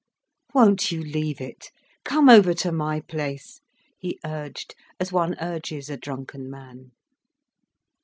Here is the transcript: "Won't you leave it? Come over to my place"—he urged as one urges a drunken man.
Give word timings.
"Won't 0.55 0.91
you 0.91 1.03
leave 1.03 1.39
it? 1.39 1.69
Come 2.05 2.27
over 2.27 2.55
to 2.55 2.71
my 2.71 3.01
place"—he 3.01 4.17
urged 4.25 4.73
as 4.99 5.11
one 5.13 5.35
urges 5.39 5.91
a 5.91 5.97
drunken 5.97 6.49
man. 6.49 6.93